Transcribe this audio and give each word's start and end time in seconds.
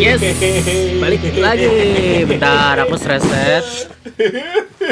Yes, 0.00 0.16
balik 0.96 1.20
lagi. 1.36 1.68
Bentar, 2.24 2.80
aku 2.80 2.96
reset. 2.96 3.92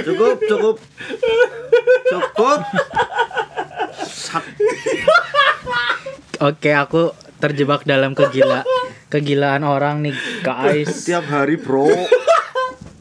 Cukup, 0.05 0.37
cukup. 0.45 0.77
Cukup. 2.13 2.61
Oke, 6.45 6.71
aku 6.77 7.17
terjebak 7.41 7.89
dalam 7.89 8.13
kegila 8.13 8.69
kegilaan 9.09 9.65
orang 9.65 10.05
nih, 10.05 10.15
guys. 10.45 11.09
Tiap 11.09 11.25
hari, 11.33 11.57
Bro. 11.57 11.89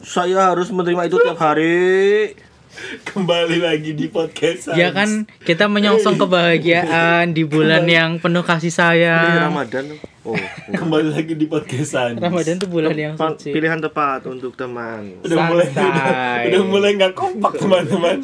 Saya 0.00 0.56
harus 0.56 0.72
menerima 0.72 1.12
itu 1.12 1.20
tiap 1.20 1.36
hari. 1.36 2.32
Kembali 2.78 3.58
lagi 3.60 3.92
di 3.92 4.06
podcast. 4.08 4.72
Ya 4.72 4.94
kan, 4.94 5.26
kita 5.42 5.66
menyongsong 5.66 6.16
kebahagiaan 6.16 7.34
di 7.34 7.42
bulan 7.44 7.84
yang 7.84 8.22
penuh 8.22 8.44
kasih 8.46 8.70
Ini 8.70 8.78
sayang. 8.78 9.34
Ramadan. 9.50 9.84
Oh. 10.22 10.36
Kembali 10.78 11.08
lagi 11.16 11.34
di 11.34 11.48
podcast 11.48 12.20
Ramadan 12.20 12.60
tuh 12.60 12.68
bulan 12.68 12.92
yang 12.92 13.14
suci. 13.16 13.50
Pilihan 13.50 13.80
tepat 13.80 14.28
untuk 14.28 14.54
teman. 14.54 15.20
Udah 15.24 15.36
mulai 15.48 15.66
udah, 15.68 15.74
Santai. 15.74 16.42
udah 16.52 16.62
mulai 16.68 16.90
nggak 17.00 17.14
kompak 17.16 17.52
teman-teman. 17.56 18.16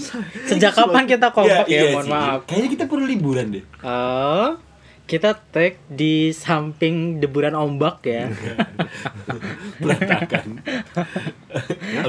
Sejak 0.45 0.73
kapan 0.77 1.05
kita 1.09 1.33
kompak 1.33 1.67
Iya, 1.67 1.75
ya, 1.75 1.81
iya 1.81 1.93
mohon 1.97 2.07
sih. 2.07 2.13
maaf. 2.13 2.39
Kayaknya 2.45 2.69
kita 2.77 2.85
perlu 2.87 3.05
liburan 3.09 3.47
deh. 3.57 3.65
Oh, 3.81 4.49
kita 5.05 5.37
tag 5.53 5.77
di 5.89 6.33
samping 6.33 7.21
deburan 7.21 7.53
ombak 7.53 8.05
ya. 8.05 8.29
Berantakan. 9.83 10.61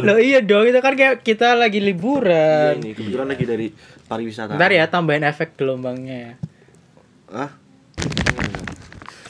Loh 0.01 0.19
iya 0.19 0.39
dong, 0.41 0.65
itu 0.67 0.79
kan 0.79 0.93
kayak 0.95 1.21
kita 1.21 1.53
lagi 1.57 1.79
Iya, 1.81 1.87
liburan. 1.91 2.73
ini 2.81 2.91
kebetulan 2.95 3.27
lagi 3.31 3.45
dari 3.45 3.67
pariwisata. 4.05 4.55
Ntar 4.55 4.71
ya 4.71 4.85
tambahin 4.87 5.25
efek 5.25 5.57
gelombangnya 5.59 6.17
ya. 6.17 6.33
Ah. 7.31 7.51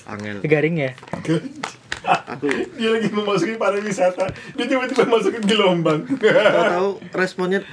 Angel. 0.06 0.46
Garing 0.46 0.76
ya? 0.78 0.92
Aku 2.06 2.46
Dia 2.78 2.90
lagi 2.94 3.10
memasuki 3.10 3.58
pariwisata. 3.58 4.30
Dia 4.54 4.66
tiba-tiba 4.70 5.10
masukin 5.10 5.42
gelombang. 5.42 6.06
tahu 6.06 7.02
responnya 7.18 7.66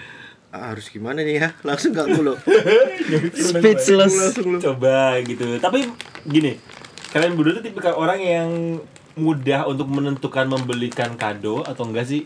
ah, 0.53 0.73
harus 0.73 0.89
gimana 0.89 1.21
nih 1.25 1.41
ya? 1.41 1.49
Langsung 1.65 1.93
gak 1.93 2.09
loh. 2.17 2.37
Speechless. 3.37 4.13
Langsung. 4.13 4.61
Coba 4.61 5.21
gitu. 5.25 5.61
Tapi 5.61 5.89
gini, 6.29 6.57
kalian 7.13 7.37
berdua 7.37 7.61
tuh 7.61 7.65
tipikal 7.65 7.97
orang 7.97 8.21
yang 8.21 8.49
mudah 9.13 9.69
untuk 9.69 9.89
menentukan 9.93 10.49
membelikan 10.49 11.17
kado 11.21 11.61
atau 11.65 11.85
enggak 11.85 12.09
sih? 12.09 12.25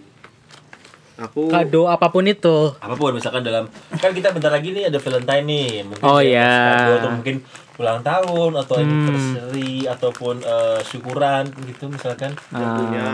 Aku 1.17 1.49
Kado 1.49 1.89
apa 1.89 2.13
pun 2.13 2.21
itu. 2.23 2.77
apa 2.77 2.93
pun 2.93 3.09
misalkan 3.11 3.41
dalam 3.41 3.65
kan 3.91 4.13
kita 4.13 4.31
bentar 4.31 4.53
lagi 4.53 4.69
nih 4.71 4.93
ada 4.93 5.01
Valentine 5.01 5.45
nih 5.45 5.69
mungkin 5.83 6.05
Oh, 6.05 6.21
iya. 6.21 6.53
kado 6.77 6.93
atau 6.99 7.11
mungkin 7.11 7.37
ulang 7.77 8.01
tahun 8.03 8.53
atau 8.55 8.75
Hmm. 8.75 8.85
anniversary 8.85 9.73
ataupun 9.87 10.35
eh, 10.39 10.81
syukuran 10.83 11.49
gitu 11.65 11.89
misalkan 11.89 12.37
yang 12.51 12.73
punya 12.75 13.05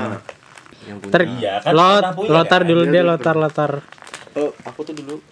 yang 0.82 0.98
punya. 0.98 1.12
Ter 1.12 1.22
Iya, 1.30 1.54
kan 1.60 1.72
lot 1.72 2.02
punya, 2.12 2.30
lotar 2.32 2.60
kan? 2.60 2.68
dulu 2.68 2.82
Iya, 2.82 2.92
deh, 2.92 3.02
lotar 3.04 3.36
lotar. 3.36 3.70
Oh, 4.34 4.50
aku 4.62 4.80
tuh 4.82 4.94
dulu 4.94 5.22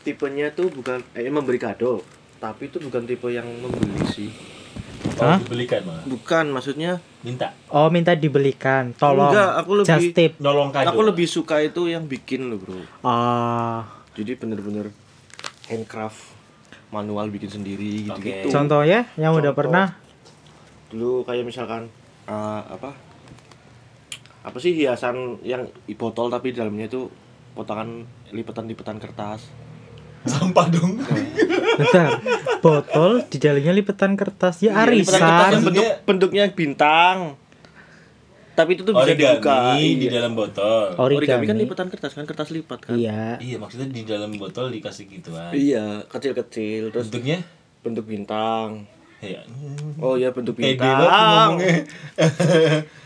tipenya 0.00 0.50
tuh 0.50 0.70
bukan 0.70 1.02
eh 1.12 1.26
memberi 1.26 1.58
kado, 1.58 2.06
tapi 2.38 2.70
itu 2.70 2.78
bukan 2.78 3.02
tipe 3.02 3.26
yang 3.28 3.50
membeli 3.58 4.06
sih. 4.06 4.30
Oh, 5.16 5.24
Hah? 5.26 5.38
dibelikan 5.38 5.80
malah 5.82 6.04
Bukan, 6.04 6.44
maksudnya 6.48 6.92
minta 7.20 7.50
Oh, 7.68 7.88
minta 7.88 8.12
dibelikan. 8.12 8.92
Tolong. 8.92 9.30
Enggak, 9.30 9.50
aku 9.58 9.70
lebih- 9.76 9.90
Just 9.90 10.10
tip. 10.12 10.32
nolong 10.38 10.70
kado 10.70 10.88
aku 10.88 11.00
lebih 11.02 11.26
suka 11.26 11.58
itu 11.58 11.86
yang 11.86 12.04
bikin 12.04 12.46
loh, 12.46 12.58
Bro. 12.58 12.80
Ah, 13.00 13.82
Jadi 14.12 14.32
bener-bener 14.34 14.92
handcraft 15.66 16.32
manual 16.88 17.28
bikin 17.28 17.50
sendiri 17.50 18.06
gitu-gitu. 18.06 18.48
contohnya 18.48 19.10
yang 19.16 19.34
udah 19.34 19.50
Contoh. 19.50 19.58
pernah 19.58 19.86
Dulu 20.86 21.26
kayak 21.26 21.44
misalkan 21.44 21.90
eh, 22.24 22.62
apa? 22.64 22.94
Apa 24.40 24.56
sih 24.56 24.70
hiasan 24.72 25.42
yang 25.42 25.66
botol 25.96 26.30
tapi 26.30 26.54
di 26.54 26.56
dalamnya 26.56 26.86
itu 26.86 27.10
potongan 27.52 28.04
lipetan-lipetan 28.30 29.02
kertas. 29.02 29.50
Sampah 30.28 30.66
dong 30.68 30.92
Bentar, 31.76 32.18
botol 32.58 33.20
di 33.22 33.36
dalamnya 33.36 33.68
lipetan 33.70 34.14
kertas. 34.14 34.60
Ya 34.60 34.72
Iya, 34.74 34.88
lipetan 34.88 35.20
kertas 35.20 35.28
yang 35.28 35.52
arisan. 35.52 35.64
bentuk 35.66 35.84
bentuknya 36.02 36.42
bintang. 36.48 37.16
Tapi 38.54 38.70
itu 38.72 38.82
tuh 38.82 38.96
bisa 38.96 39.12
dibuka. 39.12 39.76
origami 39.76 39.84
di 39.94 40.06
Iya. 40.06 40.12
dalam 40.16 40.32
botol 40.32 40.96
Origami 40.96 41.44
kan 41.44 41.52
Origami. 41.52 41.60
lipetan 41.60 41.86
kertas 41.86 42.12
kan 42.12 42.24
kertas 42.24 42.48
lipat 42.48 42.78
kan. 42.82 42.96
Iya. 42.96 43.36
iya 43.38 43.56
maksudnya 43.56 43.86
di 43.86 44.02
dalam 44.02 44.32
botol 44.34 44.68
dikasih 44.70 45.04
gituan 45.06 45.52
Iya, 45.52 46.04
kecil-kecil 46.06 46.88
terus 46.88 47.06
bentuknya 47.06 47.44
bentuk 47.82 48.04
bintang. 48.04 48.88
ya 49.18 49.44
Oh 49.98 50.16
iya 50.16 50.28
bentuk 50.30 50.56
bintang. 50.56 51.60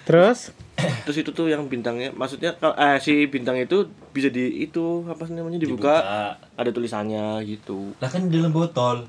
Terus 0.05 0.55
Terus 1.07 1.17
itu 1.23 1.31
tuh 1.33 1.47
yang 1.49 1.65
bintangnya 1.67 2.13
maksudnya 2.15 2.55
eh 2.77 2.97
si 3.03 3.27
bintang 3.27 3.57
itu 3.59 3.89
bisa 4.11 4.29
di 4.29 4.65
itu 4.65 5.05
apa 5.09 5.27
sih 5.27 5.35
namanya 5.35 5.59
dibuka, 5.61 5.95
ada 6.57 6.71
tulisannya 6.71 7.43
gitu. 7.47 7.95
lah 7.99 8.09
kan 8.11 8.27
di 8.29 8.39
dalam 8.39 8.53
botol 8.55 9.07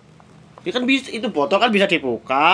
Ya 0.61 0.69
kan 0.69 0.85
bisa 0.85 1.09
itu 1.09 1.25
botol 1.33 1.57
kan 1.57 1.73
bisa 1.73 1.89
dibuka. 1.89 2.53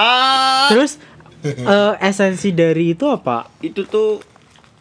terus 0.72 0.96
eh, 1.44 1.94
esensi 2.00 2.56
dari 2.56 2.96
itu 2.96 3.04
apa? 3.12 3.52
Itu 3.60 3.84
tuh 3.84 4.24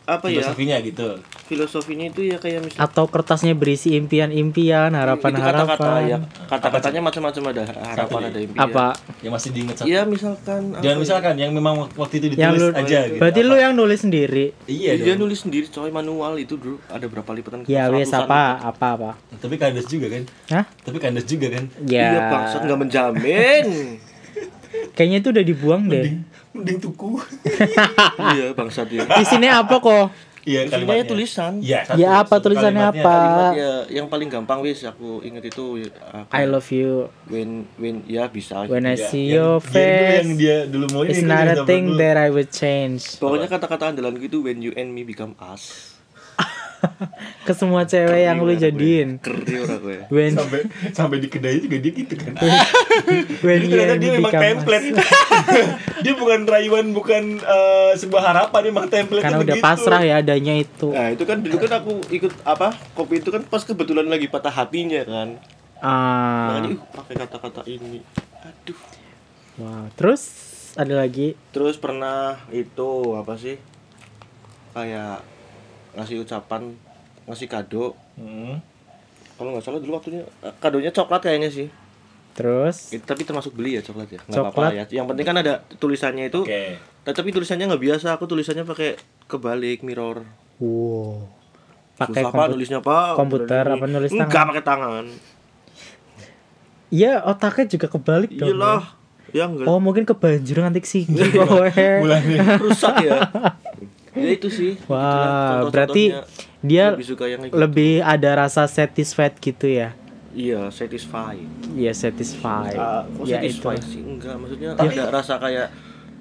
apa 0.07 0.31
ya? 0.31 0.39
filosofinya 0.41 0.79
gitu 0.87 1.19
Filosofinya 1.47 2.07
itu 2.07 2.21
ya 2.23 2.37
kayak 2.37 2.59
misalnya 2.61 2.83
Atau 2.83 3.07
kertasnya 3.07 3.55
berisi 3.55 3.95
impian-impian, 3.95 4.91
itu 4.91 4.99
kata-kata 4.99 5.31
ya 5.31 5.39
harapan-harapan. 5.39 6.21
kata-katanya 6.45 7.01
macam-macam 7.01 7.43
ada 7.49 7.63
harapan 7.87 8.21
ada 8.25 8.39
impian. 8.41 8.61
Apa? 8.61 8.87
yang 9.21 9.31
masih 9.31 9.51
diinget 9.51 9.75
satu 9.77 9.87
Iya 9.87 10.03
misalkan 10.05 10.61
apa 10.69 10.81
jangan 10.81 10.93
ya? 10.93 11.01
misalkan 11.01 11.35
yang 11.37 11.53
memang 11.53 11.75
waktu 11.93 12.15
itu 12.17 12.27
Yang 12.29 12.35
ditulis 12.35 12.61
lu, 12.61 12.69
aja 12.77 12.99
gitu 13.07 13.19
berarti 13.19 13.41
Apa? 13.41 13.49
lu 13.49 13.55
yang 13.57 13.73
nulis 13.73 14.01
sendiri. 14.01 14.47
iya 14.67 14.93
Dia 14.95 15.15
dong 15.15 15.21
nulis 15.23 15.39
sendiri 15.41 15.67
coy 15.69 15.91
manual 15.91 16.33
itu 16.37 16.55
dulu 16.55 16.83
ada 16.87 17.07
berapa 17.07 17.31
lipatan 17.33 17.63
Ya 17.65 17.87
wes 17.89 18.11
apa 18.11 18.59
apa 18.61 18.87
apa. 18.93 19.11
tapi 19.37 19.55
kandas 19.55 19.87
juga 19.87 20.07
kan 20.09 20.23
Hah? 20.51 20.65
tapi 20.83 20.99
kandas 20.99 21.25
juga 21.25 21.47
kan 21.49 21.65
Ya. 21.85 22.07
Iya 22.09 22.21
bangsat 22.29 22.61
nggak 22.61 22.81
menjamin. 22.81 23.65
Kayaknya 24.97 25.19
itu 25.19 25.29
udah 25.31 25.45
dibuang 25.45 25.83
deh. 25.87 26.05
mending 26.51 26.81
tuku 26.81 27.21
iya 28.33 28.51
bangsat 28.51 28.89
ya. 28.89 29.05
Di 29.07 29.25
sini 29.25 29.47
apa 29.47 29.77
kok? 29.77 30.09
Iya 30.47 30.61
Isinya 30.63 31.03
tulisan. 31.05 31.53
iya 31.59 31.83
Ya, 31.93 32.23
apa 32.23 32.39
tulisannya 32.39 32.79
kalimatnya. 32.87 33.03
apa? 33.03 33.17
Kalimat 33.19 33.53
ya 33.53 33.73
yang 33.93 34.07
paling 34.07 34.29
gampang 34.29 34.63
wis 34.63 34.81
aku 34.81 35.19
inget 35.21 35.51
itu 35.51 35.83
uh, 35.83 36.23
I 36.31 36.47
love 36.47 36.71
you 36.71 37.11
when 37.27 37.67
when 37.77 38.07
ya 38.07 38.31
bisa. 38.31 38.63
when 38.65 38.87
I 38.87 38.95
Iya, 38.95 39.05
see 39.05 39.27
yang- 39.27 39.35
your 39.35 39.55
yang 39.59 39.67
face. 39.67 40.39
dia 40.39 40.59
dulu 40.65 40.87
mau 40.89 41.03
It's 41.03 41.19
ini 41.19 41.27
not 41.27 41.43
kan, 41.43 41.51
a 41.53 41.67
thing 41.67 41.85
dulu. 41.89 41.99
that 41.99 42.17
I 42.17 42.29
would 42.29 42.49
change. 42.49 43.19
Pokoknya 43.19 43.51
kata-kata 43.51 43.91
andalan 43.91 44.15
gitu 44.17 44.41
when 44.41 44.61
you 44.61 44.71
and 44.73 44.91
me 44.91 45.03
become 45.03 45.35
us. 45.37 45.96
Ke 47.47 47.53
semua 47.55 47.87
cewek 47.87 48.27
yang 48.27 48.43
lu 48.43 48.55
jadiin. 48.55 49.23
Keri 49.23 49.63
ora 49.63 49.77
gue. 49.79 49.99
When 50.11 50.35
sampai 50.35 50.61
sampai 50.91 51.17
di 51.23 51.29
kedai 51.31 51.63
juga 51.63 51.77
dia 51.79 51.93
gitu 51.95 52.15
kan 52.19 52.35
when 53.43 53.59
Jadi 53.65 53.67
ternyata 53.71 53.95
dia 53.99 54.11
me 54.11 54.17
memang 54.19 54.35
template 54.35 54.87
dia 56.05 56.15
bukan 56.19 56.41
rayuan 56.47 56.87
bukan 56.91 57.23
eh, 57.39 57.93
sebuah 57.97 58.23
harapan 58.35 58.61
dia 58.63 58.71
memang 58.73 58.89
template 58.91 59.25
Karena 59.25 59.39
udah 59.43 59.57
pasrah 59.63 60.03
ya 60.03 60.21
adanya 60.21 60.55
itu. 60.59 60.91
Nah 60.91 61.15
itu 61.15 61.25
kan 61.25 61.39
dulu 61.41 61.57
kan 61.63 61.73
aku 61.83 61.93
ikut 62.11 62.33
apa 62.43 62.75
kopi 62.99 63.23
itu 63.23 63.31
kan 63.31 63.43
pas 63.47 63.63
kebetulan 63.63 64.07
lagi 64.07 64.27
patah 64.27 64.53
hatinya 64.53 65.03
kan. 65.07 65.29
Ah. 65.81 66.57
Makanya 66.57 66.71
uh, 66.73 66.89
pakai 67.03 67.15
kata-kata 67.21 67.63
ini. 67.69 68.01
Aduh. 68.43 68.79
Wow. 69.57 69.89
Terus 69.97 70.23
ada 70.77 70.93
lagi 70.93 71.33
Terus 71.57 71.81
pernah 71.81 72.37
itu 72.53 73.17
apa 73.17 73.35
sih? 73.41 73.57
Kayak 74.77 75.25
ngasih 75.97 76.23
ucapan, 76.23 76.77
ngasih 77.25 77.49
kado. 77.49 77.97
Hmm. 78.15 78.61
Kalau 79.35 79.53
nggak 79.53 79.65
salah 79.65 79.81
dulu 79.81 79.97
waktunya 79.97 80.23
eh, 80.41 80.55
kadonya 80.57 80.93
coklat 80.93 81.21
kayaknya 81.23 81.49
sih. 81.49 81.69
terus 82.33 82.93
Itu, 82.93 83.01
tapi 83.01 83.25
termasuk 83.25 83.57
beli 83.57 83.81
ya 83.81 83.83
coklat 83.83 84.13
ya. 84.13 84.21
Nggak 84.23 84.37
Coklat. 84.37 84.53
apa-apa 84.53 84.77
ya. 84.77 84.85
Yang 84.93 85.07
penting 85.09 85.25
kan 85.25 85.37
ada 85.41 85.55
tulisannya 85.77 86.25
itu. 86.29 86.45
oke 86.45 86.63
Nah, 87.07 87.15
tapi 87.15 87.31
tulisannya 87.31 87.65
nggak 87.65 87.81
biasa. 87.81 88.07
Aku 88.13 88.27
tulisannya 88.27 88.67
pakai 88.67 89.01
kebalik 89.25 89.81
mirror. 89.81 90.21
wow. 90.61 91.25
Pakai 91.97 92.29
komputer. 92.29 92.49
nulisnya 92.53 92.81
pak. 92.85 93.17
komputer 93.17 93.65
apa 93.65 93.85
nulis 93.89 94.13
Enggak 94.13 94.29
tangan? 94.29 94.49
pakai 94.53 94.65
tangan. 94.69 95.05
Iya, 96.87 97.25
otaknya 97.25 97.65
juga 97.67 97.87
kebalik 97.89 98.31
dong. 98.37 98.53
Iyalah. 98.53 98.83
Ya 99.33 99.49
enggak. 99.49 99.65
Oh, 99.65 99.81
mungkin 99.81 100.05
kebanjiran 100.05 100.69
ngantik 100.69 100.85
sih 100.85 101.09
kowe. 101.09 101.73
rusak 102.61 102.95
ya. 103.01 103.25
ya 104.17 104.31
itu 104.33 104.49
sih. 104.49 104.73
Wah, 104.87 105.61
Itulah 105.61 105.71
berarti 105.71 106.05
dia 106.61 106.85
lebih 106.93 107.07
suka 107.07 107.25
yang 107.27 107.41
gitu. 107.43 107.55
lebih 107.55 107.93
ada 108.01 108.31
rasa 108.39 108.65
satisfied 108.67 109.37
gitu 109.37 109.69
ya. 109.69 109.93
Iya, 110.33 110.69
satisfied. 110.69 111.45
Iya, 111.73 111.93
satisfied. 111.93 112.77
Kok 112.77 113.25
ya 113.25 113.41
itu. 113.41 113.69
sih? 113.83 114.01
Enggak, 114.01 114.37
maksudnya 114.37 114.75
ada 114.75 115.03
rasa 115.11 115.37
kayak 115.37 115.69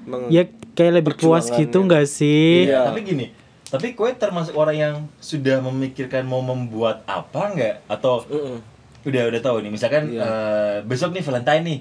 meng- 0.05 0.29
Ya 0.29 0.43
kayak 0.71 0.93
lebih 1.01 1.13
puas 1.17 1.47
gitu 1.49 1.81
enggak 1.81 2.05
sih? 2.05 2.67
Iya. 2.67 2.85
tapi 2.85 3.01
gini 3.01 3.27
tapi 3.65 3.91
kue 3.91 4.13
termasuk 4.13 4.53
orang 4.53 4.77
yang 4.77 4.95
sudah 5.17 5.57
memikirkan 5.59 6.23
mau 6.23 6.39
membuat 6.39 7.01
apa 7.03 7.49
nggak 7.49 7.75
atau 7.89 8.21
Heeh. 8.23 8.61
udah 9.03 9.23
udah 9.27 9.41
tahu 9.41 9.57
nih 9.59 9.71
misalkan 9.73 10.05
Iya. 10.07 10.21
eh, 10.21 10.75
besok 10.85 11.11
nih 11.11 11.19
Valentine 11.19 11.63
nih 11.65 11.79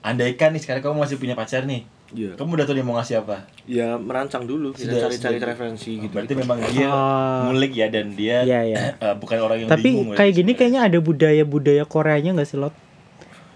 andaikan 0.00 0.52
nih 0.52 0.60
sekarang 0.60 0.78
kamu 0.80 0.94
masih 1.00 1.16
punya 1.16 1.32
pacar 1.32 1.64
nih 1.64 1.82
Iya. 2.08 2.34
Kamu 2.34 2.56
udah 2.56 2.64
tahu 2.64 2.72
dia 2.72 2.82
mau 2.82 2.96
ngasih 2.96 3.20
apa? 3.20 3.44
Ya 3.64 3.94
merancang 3.94 4.42
dulu, 4.42 4.72
kita 4.72 4.96
cari-cari 4.98 5.36
referensi 5.38 5.98
gitu. 5.98 6.08
Berarti 6.08 6.32
memang 6.32 6.56
dia 6.66 6.88
Ah. 6.88 7.44
ngulik 7.44 7.72
ya 7.72 7.86
dan 7.86 8.12
dia 8.12 8.40
Iya, 8.42 8.60
iya. 8.64 8.76
eh, 9.04 9.14
bukan 9.14 9.36
orang 9.38 9.58
yang 9.60 9.68
Tapi 9.68 9.84
bingung. 9.84 10.08
kayak 10.10 10.24
ya, 10.24 10.34
gini 10.34 10.50
sebenarnya. 10.50 10.58
kayaknya 10.58 10.80
ada 10.82 10.98
budaya-budaya 10.98 11.84
Koreanya 11.84 12.30
nggak 12.32 12.48
sih 12.48 12.56
lot? 12.56 12.72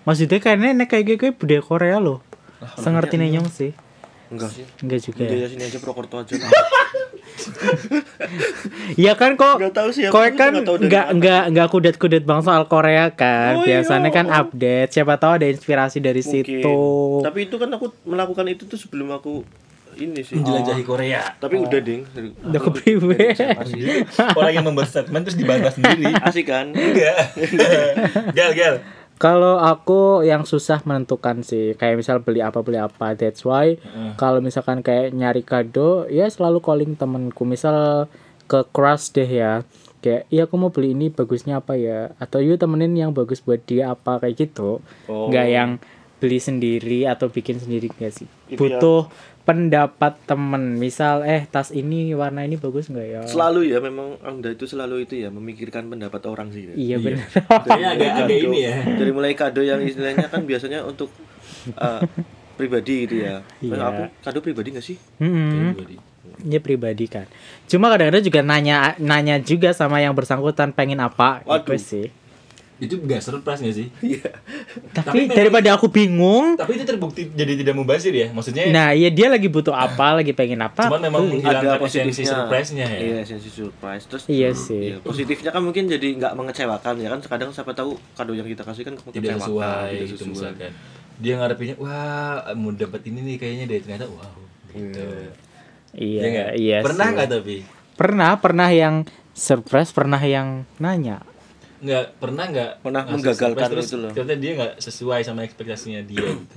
Maksudnya 0.02 0.37
kayaknya 0.37 0.75
nek 0.75 0.88
kayak 0.88 1.04
gitu 1.06 1.19
kayak 1.22 1.37
budaya 1.38 1.62
Korea 1.62 1.96
loh. 1.96 2.19
Sengerti 2.76 3.16
nenyong 3.16 3.49
sih. 3.49 3.72
Enggak 4.28 4.49
sih. 4.50 4.64
Enggak 4.78 5.00
juga 5.02 5.19
ya. 5.19 5.28
Budaya 5.28 5.46
sini 5.48 5.62
aja 5.62 5.78
Prokerto 5.78 6.16
aja. 6.19 6.32
lah. 6.34 6.50
Iya 8.98 9.12
kan 9.16 9.34
kok 9.38 9.58
Nggak 9.60 9.74
tahu 9.74 9.88
sih, 9.94 10.08
juga 10.08 10.30
kan 10.34 10.52
nggak 10.52 10.78
nggak 10.88 11.06
nggak 11.18 11.42
nggak 11.54 11.68
kudet-kudet 11.70 12.24
bang 12.24 12.40
soal 12.44 12.66
Korea 12.66 13.12
kan. 13.12 13.62
Oh, 13.62 13.64
Biasanya 13.64 14.10
iya. 14.10 14.16
kan 14.16 14.26
update. 14.28 14.90
Siapa 14.92 15.16
tahu 15.18 15.32
ada 15.40 15.46
inspirasi 15.48 15.98
dari 16.02 16.22
Mungkin. 16.22 16.60
situ. 16.60 16.78
Tapi 17.22 17.38
itu 17.48 17.56
kan 17.56 17.68
aku 17.72 17.86
melakukan 18.04 18.46
itu 18.50 18.66
tuh 18.66 18.78
sebelum 18.78 19.12
aku 19.14 19.42
ini 20.00 20.24
sih. 20.24 20.40
menjelajahi 20.40 20.82
Korea. 20.88 21.22
Tapi 21.36 21.54
udah 21.60 21.80
ding. 21.84 22.02
Udah 22.48 22.60
kepriwe. 22.60 23.36
orang 24.38 24.52
yang 24.52 24.64
membuat 24.64 24.88
statement 24.88 25.22
terus 25.28 25.36
dibantah 25.36 25.72
sendiri. 25.72 26.12
Asik 26.24 26.48
kan? 26.48 26.72
Enggak. 26.72 27.36
gal, 28.36 28.50
gal. 28.56 28.74
Kalau 29.20 29.60
aku 29.62 30.26
yang 30.26 30.42
susah 30.42 30.82
menentukan 30.82 31.46
sih, 31.46 31.78
kayak 31.78 32.00
misal 32.00 32.20
beli 32.20 32.42
apa 32.42 32.60
beli 32.60 32.78
apa. 32.80 33.14
That's 33.14 33.46
why 33.46 33.78
kalau 34.18 34.42
misalkan 34.42 34.82
kayak 34.82 35.14
nyari 35.14 35.46
kado, 35.46 36.10
ya 36.10 36.26
selalu 36.26 36.58
calling 36.58 36.92
temenku. 36.98 37.46
Misal 37.46 38.08
ke 38.50 38.66
crush 38.74 39.14
deh 39.14 39.28
ya. 39.28 39.62
Kayak, 40.02 40.26
iya 40.34 40.50
aku 40.50 40.58
mau 40.58 40.74
beli 40.74 40.98
ini 40.98 41.14
bagusnya 41.14 41.62
apa 41.62 41.78
ya? 41.78 42.10
Atau 42.18 42.42
yuk 42.42 42.58
temenin 42.58 42.90
yang 42.98 43.14
bagus 43.14 43.38
buat 43.38 43.62
dia 43.62 43.94
apa 43.94 44.18
kayak 44.18 44.34
gitu. 44.34 44.82
Oh. 45.06 45.30
Nggak 45.30 45.46
yang 45.46 45.70
beli 46.22 46.38
sendiri 46.38 47.06
atau 47.10 47.26
bikin 47.26 47.58
sendiri 47.58 47.90
gak 47.90 48.14
sih? 48.14 48.30
Itu 48.46 48.62
Butuh 48.62 49.10
pendapat 49.42 50.14
temen. 50.22 50.76
Misal, 50.76 51.22
eh 51.22 51.44
tas 51.44 51.70
ini 51.70 52.10
warna 52.12 52.42
ini 52.42 52.54
bagus 52.54 52.86
nggak 52.86 53.06
ya? 53.06 53.20
Selalu 53.24 53.68
ya 53.68 53.78
memang 53.78 54.18
Anda 54.20 54.50
itu 54.50 54.64
selalu 54.64 55.04
itu 55.04 55.18
ya 55.18 55.28
memikirkan 55.28 55.86
pendapat 55.86 56.22
orang 56.24 56.50
sih. 56.50 56.66
ya. 56.66 56.74
Iya 56.74 56.96
benar. 56.98 57.26
Kayaknya 57.60 57.88
agak 57.90 58.08
agak 58.08 58.28
Kado- 58.28 58.44
ini 58.44 58.58
ya. 58.60 58.74
Dari 58.94 59.10
mulai 59.10 59.32
kado 59.32 59.60
yang 59.60 59.80
istilahnya 59.80 60.26
kan 60.26 60.42
biasanya 60.42 60.82
untuk 60.82 61.10
eh, 61.68 62.00
pribadi 62.58 62.94
gitu 63.04 63.16
ya. 63.18 63.42
Iya. 63.58 63.74
Aku 63.82 64.02
kado 64.20 64.38
pribadi 64.40 64.68
gak 64.70 64.84
sih? 64.84 64.96
Hmm. 65.18 65.74
Dia 66.38 66.58
pribadi 66.58 67.06
kan. 67.06 67.26
Cuma 67.66 67.86
kadang-kadang 67.88 68.22
juga 68.22 68.40
nanya 68.40 68.94
nanya 68.96 69.38
juga 69.38 69.70
sama 69.72 69.98
yang 69.98 70.14
bersangkutan 70.14 70.70
pengen 70.70 70.98
apa 70.98 71.42
Waduh. 71.42 71.66
gitu 71.66 71.74
sih. 71.76 72.06
Itu 72.82 72.99
gak 72.99 73.23
surprise 73.23 73.62
gak 73.62 73.70
sih? 73.73 73.88
Iya. 74.02 74.26
Tapi, 74.90 75.25
memang- 75.25 75.38
daripada 75.38 75.69
aku 75.73 75.87
bingung, 75.87 76.58
Tapi 76.58 76.75
itu 76.75 76.82
terbukti 76.82 77.31
jadi 77.31 77.55
tidak 77.55 77.75
mubazir 77.75 78.11
ya. 78.11 78.29
Maksudnya 78.29 78.67
nah 78.69 78.90
iya 78.90 79.06
dia 79.06 79.31
lagi 79.31 79.46
butuh 79.46 79.70
apa, 79.70 80.19
lagi 80.19 80.32
pengen 80.32 80.58
apa. 80.61 80.90
cuman 80.90 80.99
memang 81.00 81.23
menghilangkan 81.29 81.62
Ada 81.73 81.79
esensi 81.81 81.87
positifnya. 82.20 82.32
surprise-nya 82.34 82.87
ya. 82.88 82.99
Iya, 82.99 83.17
esensi 83.23 83.49
surprise. 83.49 84.05
Terus 84.05 84.23
Iya 84.26 84.50
sih. 84.52 84.82
Iya, 84.82 84.96
positifnya 84.99 85.50
kan 85.50 85.62
mungkin 85.62 85.87
jadi 85.87 86.08
nggak 86.12 86.34
mengecewakan 86.34 86.94
ya 86.99 87.08
kan 87.08 87.19
kadang 87.23 87.50
siapa 87.50 87.70
tahu 87.70 87.94
kado 88.12 88.34
yang 88.34 88.44
kita 88.44 88.62
kasih 88.62 88.82
kan 88.82 88.94
Tidak 88.99 89.38
sesuai 89.38 89.87
tidak 89.88 90.06
gitu 90.08 90.14
sesuai. 90.19 90.32
misalkan. 90.34 90.73
Dia 91.17 91.34
ngarepinnya 91.38 91.76
wah 91.79 92.50
mau 92.52 92.75
dapat 92.75 93.06
ini 93.06 93.23
nih 93.25 93.37
kayaknya 93.38 93.64
deh 93.69 93.79
ternyata 93.79 94.11
wow 94.11 94.34
gitu. 94.69 95.06
Iya, 95.93 96.20
Iya 96.20 96.44
iya. 96.56 96.79
Pernah 96.81 97.06
nggak 97.11 97.29
tapi? 97.31 97.56
Pernah, 97.93 98.34
pernah 98.37 98.67
yang 98.67 99.05
surprise, 99.31 99.93
pernah 99.93 100.19
yang 100.19 100.67
nanya. 100.76 101.23
Nggak 101.82 102.05
pernah 102.17 102.44
nggak? 102.46 102.70
Pernah 102.81 103.02
menggagalkan 103.05 103.58
surprise, 103.58 103.73
terus 103.73 103.87
itu 103.88 103.96
loh. 103.99 104.11
Ternyata 104.11 104.34
dia 104.37 104.52
nggak 104.55 104.73
sesuai 104.79 105.20
sama 105.20 105.40
ekspektasinya 105.43 106.00
dia 106.00 106.23
gitu. 106.23 106.56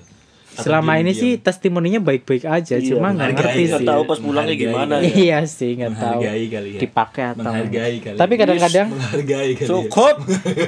Atau 0.56 0.72
Selama 0.72 0.96
ini 0.96 1.12
diam-diam. 1.12 1.20
sih 1.20 1.32
testimoninya 1.38 2.00
baik-baik 2.00 2.48
aja, 2.48 2.76
Iya, 2.78 2.88
cuma 2.88 3.12
nggak 3.12 3.28
ngerti 3.34 3.44
ya. 3.44 3.52
sih. 3.52 3.66
Nggak 3.68 3.90
tahu 3.92 4.02
pas 4.06 4.20
pulangnya 4.22 4.56
gimana 4.56 4.94
ya. 4.96 5.12
Iya 5.12 5.40
sih, 5.46 5.72
nggak 5.76 5.94
tahu. 5.94 6.20
menghargai 6.22 6.46
kali 6.48 6.70
ya. 6.70 6.80
Dipakai 6.80 7.24
atau 7.26 7.42
menghargai 7.42 7.98
kali. 8.00 8.16
Tapi 8.16 8.34
kadang-kadang 8.38 8.88
menghargai 8.88 9.52
kali. 9.52 9.60
ya. 9.60 9.68
cukup 9.68 10.16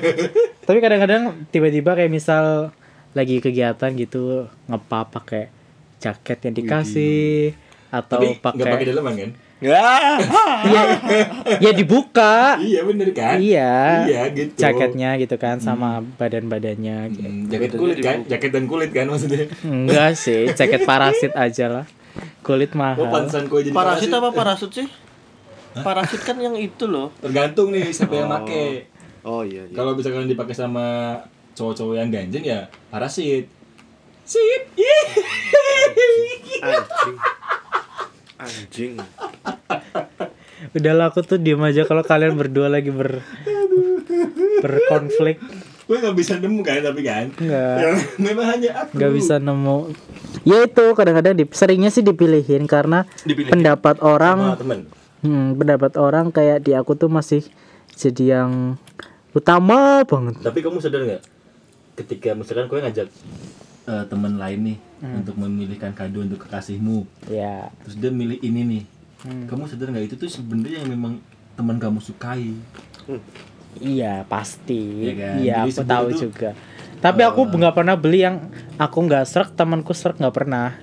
Tapi 0.67 0.77
kadang-kadang 0.77 1.21
tiba-tiba 1.47 1.91
kayak 1.93 2.11
misal 2.11 2.75
lagi 3.13 3.39
kegiatan 3.39 3.91
gitu 3.95 4.23
ngepa 4.65 5.07
pakai 5.07 5.47
jaket 5.97 6.37
yang 6.43 6.55
dikasih 6.57 7.55
atau 7.87 8.19
Tapi 8.19 8.27
nggak 8.27 8.43
pakai 8.43 8.71
pakai 8.73 8.85
daleman 8.85 9.13
kan? 9.15 9.29
Ya 9.57 10.21
ya 11.57 11.71
dibuka 11.71 12.57
Iya 12.57 12.85
bener 12.85 13.09
kan? 13.09 13.37
iya 13.37 14.05
Iya 14.05 14.21
gitu. 14.29 14.53
jaketnya 14.53 15.17
gitu 15.17 15.33
kan 15.35 15.57
sama 15.57 15.99
badan-badannya 16.13 16.97
gitu. 17.09 17.25
Hmm, 17.25 17.41
jaket 17.47 17.71
kulit 17.73 17.97
kan? 17.97 18.17
Jaket 18.23 18.51
dan 18.51 18.65
kulit 18.65 18.89
kan 18.91 19.05
maksudnya. 19.07 19.49
enggak 19.63 20.13
sih 20.13 20.51
jaket 20.51 20.83
parasit 20.83 21.33
aja 21.33 21.65
lah 21.71 21.85
kulit 22.41 22.69
Oh 22.69 22.77
mahal 22.77 23.09
kue 23.47 23.61
jadi 23.61 23.73
parasit 23.73 24.09
apa 24.09 24.29
parasut 24.31 24.69
sih 24.71 24.85
parasit 25.75 26.21
kan 26.21 26.37
yang 26.37 26.53
itu 26.53 26.85
loh 26.85 27.09
Tergantung 27.17 27.69
nih 27.69 27.89
siapa 27.89 28.13
yang 28.15 28.29
Oh. 28.29 28.37
make. 28.39 28.89
oh 29.23 29.41
iya, 29.41 29.61
iya. 29.63 29.73
Kalau 29.73 29.93
misalkan 29.93 30.25
dipakai 30.25 30.53
sama 30.53 31.17
cowok-cowok 31.51 31.95
yang 31.95 32.09
ganjen 32.09 32.41
ya 32.41 32.61
parasit. 32.87 33.49
Sip. 34.23 34.63
Anjing 36.57 37.15
anjing 38.37 38.97
udahlah 40.69 41.09
aku 41.09 41.21
tuh 41.21 41.37
diem 41.37 41.59
aja 41.59 41.83
kalau 41.83 42.01
kalian 42.01 42.33
berdua 42.33 42.67
lagi 42.67 42.89
ber 42.89 43.21
berkonflik 44.59 45.37
Gue 45.87 46.03
gak 46.03 46.19
bisa 46.19 46.35
nemu 46.35 46.59
kan 46.61 46.83
tapi 46.83 46.99
kan. 46.99 47.31
enggak 47.33 47.75
Ya, 47.79 47.89
memang 48.21 48.43
hanya 48.45 48.69
aku. 48.77 48.91
nggak 48.93 49.11
bisa 49.13 49.39
nemu 49.39 49.95
ya 50.43 50.57
itu 50.61 50.83
kadang-kadang 50.91 51.31
di, 51.33 51.47
seringnya 51.47 51.87
sih 51.87 52.03
dipilihin 52.03 52.67
karena 52.67 53.07
Dipilihin. 53.23 53.55
pendapat 53.55 53.95
Sama 53.95 54.07
orang 54.09 54.39
temen. 54.57 54.79
hmm, 55.23 55.55
pendapat 55.55 55.91
orang 55.95 56.25
kayak 56.29 56.59
di 56.61 56.75
aku 56.75 56.91
tuh 56.93 57.07
masih 57.07 57.39
jadi 57.95 58.37
yang 58.37 58.75
utama 59.31 60.03
banget 60.03 60.35
Tapi 60.41 60.59
kamu 60.59 60.77
sadar 60.77 61.01
nggak? 61.03 61.23
Ketika 61.95 62.35
misalkan 62.35 62.67
kau 62.67 62.77
ngajak 62.77 63.07
eh, 63.87 64.03
teman 64.05 64.35
lain 64.35 64.59
nih 64.65 64.77
untuk 65.15 65.35
memilihkan 65.35 65.93
kado 65.93 66.19
untuk 66.19 66.43
kekasihmu, 66.43 67.07
ya. 67.25 67.71
Terus 67.81 67.95
dia 67.95 68.11
milih 68.11 68.37
ini 68.39 68.61
nih, 68.65 68.83
Hmm. 69.17 69.45
kamu 69.45 69.65
sadar 69.65 69.89
nggak? 69.89 70.05
Itu 70.05 70.15
tuh 70.17 70.27
sebenarnya 70.27 70.83
yang 70.83 70.91
memang 70.91 71.13
teman 71.53 71.77
kamu 71.77 71.97
sukai? 71.99 72.53
iya 73.79 74.25
pasti. 74.25 74.81
Iya 75.03 75.13
kan? 75.15 75.35
iya 75.37 75.55
Jadi 75.59 75.71
aku 75.71 75.81
tahu 75.85 76.05
tuh, 76.09 76.19
juga. 76.23 76.49
Tapi 76.97 77.21
aku 77.21 77.39
nggak 77.47 77.75
pernah 77.75 77.95
beli 77.95 78.19
yang 78.21 78.49
aku 78.75 78.97
nggak 79.05 79.23
serak 79.23 79.49
temanku 79.53 79.93
serak 79.93 80.17
nggak 80.17 80.35
pernah. 80.35 80.73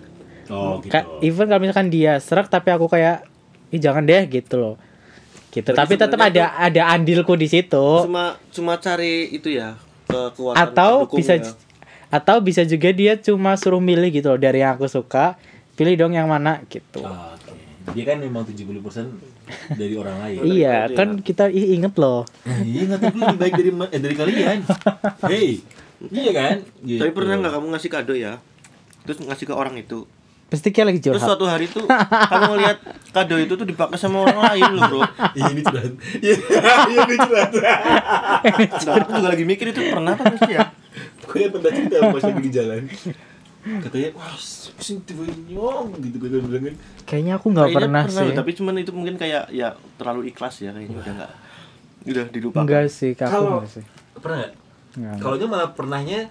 Oh 0.47 0.79
gitu. 0.79 0.93
Ka- 0.93 1.09
even 1.21 1.47
kalau 1.47 1.59
misalkan 1.59 1.91
dia 1.91 2.17
serak 2.19 2.47
tapi 2.47 2.71
aku 2.71 2.87
kayak 2.87 3.27
ih 3.69 3.81
jangan 3.83 4.05
deh 4.05 4.23
gitu 4.25 4.55
loh. 4.57 4.75
Gitu. 5.51 5.67
Berarti 5.67 5.95
tapi 5.95 5.95
tetap 5.97 6.21
ada 6.21 6.55
ada 6.55 6.83
andilku 6.89 7.35
di 7.35 7.47
situ. 7.47 7.87
Cuma 8.03 8.39
cuma 8.51 8.79
cari 8.79 9.31
itu 9.31 9.51
ya 9.51 9.75
kekuatan 10.07 10.55
atau 10.55 11.07
bisa 11.09 11.35
atau 12.15 12.39
bisa 12.39 12.63
juga 12.63 12.95
dia 12.95 13.19
cuma 13.19 13.59
suruh 13.59 13.83
milih 13.83 14.15
gitu 14.15 14.31
loh 14.31 14.39
dari 14.39 14.63
yang 14.63 14.79
aku 14.79 14.87
suka 14.87 15.35
pilih 15.75 15.99
dong 15.99 16.15
yang 16.15 16.31
mana 16.31 16.63
gitu 16.71 17.03
Ah, 17.03 17.35
Oke. 17.35 17.59
Dia 17.93 18.05
kan 18.07 18.23
memang 18.23 18.47
70% 18.47 18.81
dari 19.75 19.93
orang 19.99 20.17
lain. 20.23 20.39
iya 20.57 20.87
kan 20.89 21.19
kita 21.19 21.51
inget 21.51 21.99
loh 21.99 22.23
iya 22.63 22.87
nggak 22.87 23.01
tahu 23.03 23.19
lebih 23.19 23.39
baik 23.43 23.53
dari 23.59 23.71
eh, 23.91 24.01
dari 24.01 24.15
kalian. 24.15 24.59
Hey, 25.33 25.51
iya 26.09 26.31
kan? 26.33 26.57
Gitu. 26.81 27.03
tapi 27.03 27.11
pernah 27.11 27.35
nggak 27.43 27.53
kamu 27.53 27.67
ngasih 27.75 27.91
kado 27.91 28.15
ya 28.15 28.39
terus 29.03 29.19
ngasih 29.21 29.45
ke 29.45 29.55
orang 29.55 29.75
itu 29.77 30.07
pasti 30.45 30.71
kayak 30.71 30.87
lagi 30.87 31.01
terus 31.03 31.19
curhat 31.19 31.29
suatu 31.35 31.45
hari 31.51 31.67
tuh 31.67 31.83
kamu 31.91 32.43
ngeliat 32.55 32.79
kado 33.11 33.37
itu 33.37 33.53
tuh 33.53 33.67
dipakai 33.67 33.99
sama 33.99 34.23
orang 34.23 34.39
lain 34.39 34.71
loh 34.71 34.83
bro 34.87 35.01
Iya 35.37 35.45
ini 35.51 35.63
curhat. 35.67 35.93
Iya 36.23 36.35
iya, 36.39 37.01
ini 37.05 37.17
curhat. 37.19 37.51
nah, 38.87 38.95
aku 39.03 39.11
juga 39.19 39.29
lagi 39.35 39.45
mikir 39.45 39.75
itu 39.75 39.81
pernah 39.91 40.15
apa 40.15 40.31
sih 40.39 40.55
ya 40.55 40.63
Gue 41.35 41.51
pernah 41.51 41.69
cerita 41.69 42.01
pas 42.01 42.23
lagi 42.23 42.41
di 42.41 42.49
jalan. 42.49 42.89
Katanya, 43.65 44.13
wah, 44.15 44.37
sing 44.77 45.01
nyong 45.49 45.97
gitu 45.99 46.21
gue 46.21 46.29
bilang 46.37 46.63
kan. 46.63 46.75
kayaknya 47.05 47.33
aku 47.35 47.49
nggak 47.49 47.67
Kayaknya 47.67 47.81
pernah, 47.81 48.03
sih 48.07 48.31
tapi 48.31 48.53
cuman 48.53 48.77
itu 48.77 48.93
mungkin 48.93 49.17
kayak 49.17 49.49
ya 49.51 49.75
terlalu 49.97 50.29
ikhlas 50.29 50.59
ya 50.59 50.71
kayaknya 50.71 50.95
udah 50.95 51.13
nggak 51.15 51.31
udah 52.05 52.25
dilupakan 52.29 52.63
enggak 52.63 52.87
sih 52.87 53.13
aku 53.13 53.25
Kalau- 53.25 53.59
enggak 53.59 53.73
sih 53.73 53.85
Pernah. 54.15 54.49
Kalau 55.17 55.35
dia 55.35 55.47
malah 55.47 55.69
pernahnya 55.73 56.29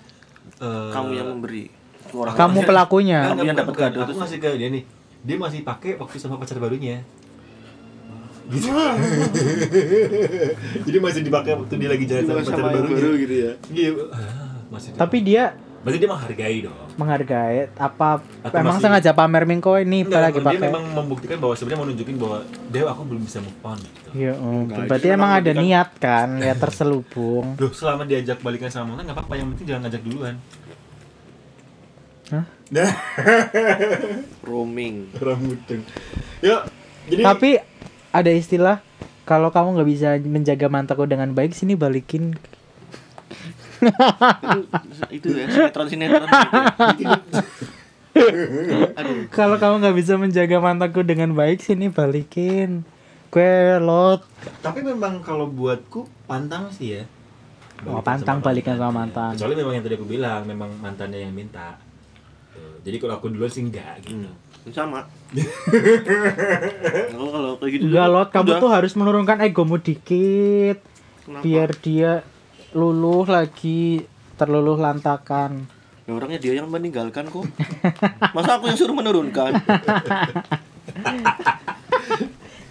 eh, 0.60 0.90
kamu 0.94 1.10
yang 1.12 1.28
memberi 1.28 1.68
orang 2.12 2.34
kamu 2.34 2.60
pelakunya 2.64 3.20
Enggak, 3.20 3.34
Kamu 3.34 3.44
yang 3.44 3.58
dapat 3.58 3.76
kado 3.76 3.98
Aku 3.98 4.06
terus- 4.08 4.20
ngasih 4.20 4.38
ke 4.38 4.50
dia 4.54 4.70
nih. 4.70 4.84
Dia 5.24 5.36
masih 5.36 5.64
pakai 5.64 5.96
waktu 5.96 6.16
sama 6.18 6.38
pacar 6.38 6.58
barunya. 6.58 7.02
Gitu. 8.46 8.70
Jadi 10.86 10.98
masih 11.00 11.22
dipakai 11.24 11.52
waktu 11.56 11.74
dia 11.76 11.90
lagi 11.90 12.06
jalan 12.06 12.24
sama 12.28 12.40
pacar 12.42 12.60
barunya. 12.62 12.94
baru 12.94 13.12
gitu 13.16 13.36
ya 13.36 13.52
Iya. 13.72 13.90
Masih. 14.74 14.90
tapi 14.94 15.22
dia 15.22 15.54
berarti 15.80 16.00
dia 16.00 16.08
menghargai 16.08 16.58
dong. 16.64 16.78
menghargai 16.96 17.58
apa 17.76 18.24
Atau 18.42 18.58
emang 18.58 18.74
masih- 18.74 18.84
sengaja 18.84 19.12
pamer 19.12 19.44
mingko 19.44 19.78
ini 19.78 20.02
Enggak, 20.02 20.24
lagi 20.24 20.40
dia 20.40 20.48
pakai 20.48 20.64
memang 20.64 20.84
membuktikan 20.90 21.38
bahwa 21.38 21.54
sebenarnya 21.54 21.78
mau 21.78 21.88
nunjukin 21.88 22.16
bahwa 22.18 22.38
Dewa 22.68 22.90
aku 22.90 23.02
belum 23.06 23.22
bisa 23.22 23.38
move 23.38 23.60
on 23.62 23.78
gitu. 23.78 24.10
Iya, 24.14 24.34
oh, 24.34 24.64
Enggak, 24.64 24.88
berarti 24.88 25.08
itu 25.08 25.14
emang 25.14 25.32
ada 25.34 25.52
niat 25.54 25.90
kan, 25.98 26.28
niat 26.34 26.58
terselubung. 26.64 27.54
Duh, 27.54 27.70
selama 27.70 28.04
diajak 28.04 28.40
balikan 28.40 28.68
sama 28.68 28.90
mantan 28.90 29.06
nggak 29.06 29.18
apa-apa, 29.20 29.34
yang 29.36 29.48
penting 29.52 29.68
jangan 29.68 29.82
ngajak 29.86 30.02
duluan. 30.02 30.36
Hah? 32.32 32.46
Roaming 34.42 35.12
rambutan. 35.14 35.84
Yuk, 36.40 36.62
jadi 37.08 37.22
Tapi 37.22 37.50
ada 38.10 38.32
istilah 38.32 38.78
kalau 39.24 39.50
kamu 39.50 39.76
nggak 39.76 39.90
bisa 39.90 40.08
menjaga 40.22 40.68
mantaku 40.68 41.06
dengan 41.06 41.32
baik 41.32 41.52
sini 41.52 41.76
balikin. 41.76 42.36
Itu, 43.84 44.60
itu 45.12 45.28
ya 45.34 45.46
sinetron 45.50 45.88
sinetron 45.88 46.28
gitu 46.96 47.04
ya. 47.04 47.20
aduh 49.00 49.26
Kalau 49.30 49.58
kamu 49.58 49.76
nggak 49.82 49.98
bisa 49.98 50.14
menjaga 50.16 50.58
mantaku 50.58 51.02
dengan 51.02 51.34
baik 51.34 51.60
sini 51.60 51.90
balikin. 51.90 52.86
Kue 53.28 53.82
lot. 53.82 54.22
tapi 54.62 54.86
memang 54.86 55.18
kalau 55.20 55.50
buatku 55.50 56.06
pantang 56.24 56.70
sih 56.70 57.02
ya. 57.02 57.04
Oh, 57.84 58.00
pantang 58.00 58.40
sama 58.40 58.46
balikan 58.46 58.78
sama 58.78 59.04
mantan. 59.04 59.34
Kecuali 59.34 59.58
memang 59.58 59.74
yang 59.74 59.84
tadi 59.84 59.96
aku 59.98 60.06
bilang, 60.06 60.46
memang 60.46 60.70
mantannya 60.78 61.20
yang 61.20 61.34
minta. 61.34 61.76
Tuh, 62.54 62.78
Jadi 62.86 62.96
kalau 62.96 63.18
aku 63.18 63.28
duluan 63.28 63.50
sih 63.50 63.66
enggak 63.66 64.06
gitu. 64.06 64.24
Hmm, 64.24 64.38
sama 64.72 65.04
kalau 67.12 67.28
kalau 67.30 67.52
kayak 67.58 67.72
gitu 67.74 67.84
Enggak 67.84 68.08
lot, 68.08 68.30
kamu 68.30 68.48
udah. 68.48 68.62
tuh 68.62 68.70
harus 68.72 68.94
menurunkan 68.94 69.38
egomu 69.42 69.76
dikit 69.76 70.78
Kenapa? 71.26 71.44
biar 71.44 71.70
dia 71.80 72.12
luluh 72.74 73.26
lagi 73.26 74.02
terluluh 74.34 74.76
lantakan. 74.76 75.66
ya 76.04 76.12
orangnya 76.12 76.36
dia 76.38 76.54
yang 76.54 76.68
meninggalkan 76.68 77.24
kok 77.26 77.48
masa 78.36 78.58
aku 78.58 78.66
yang 78.66 78.76
suruh 78.76 78.92
menurunkan 78.92 79.56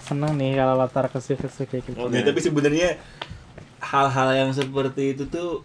Seneng 0.02 0.35
nih 0.35 0.52
kalau 0.54 0.75
latar 0.76 1.09
kesih 1.09 1.37
kesih 1.37 1.64
kayak 1.64 1.82
gitu. 1.87 1.97
Oke. 1.97 2.11
Nah, 2.11 2.21
tapi 2.21 2.38
sebenarnya 2.38 2.99
hal-hal 3.80 4.28
yang 4.37 4.50
seperti 4.50 5.14
itu 5.14 5.25
tuh 5.26 5.62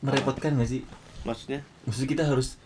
merepotkan 0.00 0.54
gak 0.54 0.70
sih? 0.70 0.82
maksudnya 1.20 1.60
Maksudnya 1.82 2.08
kita 2.10 2.24
harus 2.24 2.56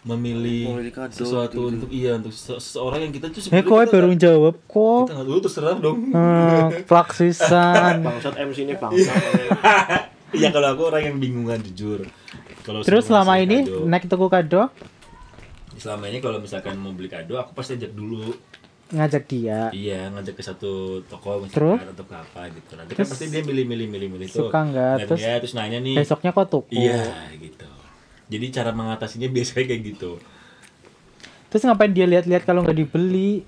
memilih, 0.00 0.70
Memilih 0.70 0.92
kado 0.92 1.10
sesuatu 1.12 1.52
gitu-gitu. 1.52 1.68
untuk 1.68 1.88
iya 1.90 2.14
untuk 2.14 2.30
sese- 2.30 2.58
seseorang 2.60 3.00
yang 3.00 3.12
kita 3.12 3.26
tuh 3.28 3.40
Eh 3.40 3.44
sebenarnya 3.44 3.64
kok 3.64 3.74
kita 3.76 3.92
baru 3.92 4.06
nggak- 4.08 4.22
jawab 4.22 4.54
kok. 4.64 5.00
kita 5.00 5.12
nggak 5.12 5.26
tahu 5.26 5.40
terserah 5.40 5.76
dong. 5.76 5.96
Hmm, 6.08 6.66
plaksisan. 6.84 7.94
bangsat 8.06 8.34
MC 8.38 8.58
ini 8.60 8.74
bangsat 8.74 9.18
Iya 10.30 10.48
kalau 10.50 10.68
aku 10.70 10.82
orang 10.86 11.02
yang 11.04 11.16
bingungan 11.16 11.60
jujur. 11.62 12.04
Kalau 12.60 12.80
Terus 12.80 13.04
selama 13.04 13.38
ini 13.38 13.64
kado- 13.64 13.86
naik 13.86 14.04
tuku 14.06 14.26
kado 14.26 14.68
selama 15.78 16.10
ini 16.10 16.18
kalau 16.18 16.42
misalkan 16.42 16.74
mau 16.74 16.90
beli 16.90 17.06
kado 17.06 17.38
aku 17.38 17.54
pasti 17.54 17.74
ajak 17.74 17.94
dulu. 17.94 18.34
ngajak 18.88 19.24
dia. 19.28 19.68
Iya, 19.70 20.08
ngajak 20.10 20.32
ke 20.32 20.42
satu 20.42 21.04
toko 21.04 21.44
Terus? 21.46 21.76
misalkan 21.76 21.92
atau 21.92 22.04
ke 22.04 22.16
apa 22.16 22.42
gitu. 22.48 22.72
Nanti 22.72 22.90
kan 22.90 22.96
Terus 22.98 23.10
pasti 23.12 23.24
dia 23.28 23.42
milih-milih 23.42 23.86
milih-milih 23.86 24.26
tuh. 24.26 24.48
suka 24.48 24.58
nggak? 24.64 24.94
Terus 25.04 25.20
ya, 25.20 25.32
terus 25.38 25.52
nanya 25.52 25.78
nih. 25.78 25.96
Besoknya 26.00 26.32
kok 26.32 26.48
tuku. 26.48 26.72
Iya, 26.72 27.04
gitu. 27.36 27.68
Jadi 28.28 28.46
cara 28.48 28.72
mengatasinya 28.72 29.28
biasanya 29.34 29.64
kayak 29.66 29.82
gitu. 29.86 30.16
Terus 31.48 31.62
ngapain 31.62 31.92
dia 31.92 32.04
lihat-lihat 32.04 32.42
kalau 32.42 32.64
nggak 32.64 32.78
dibeli? 32.78 33.44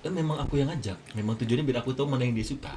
Dan 0.00 0.14
memang 0.14 0.38
aku 0.38 0.56
yang 0.56 0.70
ngajak. 0.70 0.96
Memang 1.12 1.34
tujuannya 1.36 1.66
biar 1.66 1.82
aku 1.82 1.90
tahu 1.90 2.06
mana 2.06 2.22
yang 2.22 2.32
dia 2.32 2.46
suka. 2.46 2.70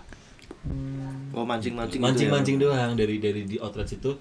Oh 1.34 1.44
mancing 1.44 1.74
mancing 1.74 2.00
Mancing-mancing 2.00 2.58
doang 2.62 2.94
dari 2.94 3.18
dari 3.18 3.42
di 3.44 3.58
outlet 3.58 3.90
situ 3.90 4.14